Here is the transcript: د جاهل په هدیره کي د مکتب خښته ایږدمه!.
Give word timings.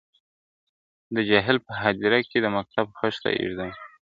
د 1.15 1.17
جاهل 1.29 1.57
په 1.65 1.71
هدیره 1.81 2.19
کي 2.29 2.37
د 2.41 2.45
مکتب 2.57 2.85
خښته 2.97 3.29
ایږدمه!. 3.39 3.75